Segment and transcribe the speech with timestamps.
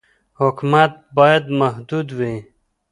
[0.39, 2.35] حکومت باید محدود وي.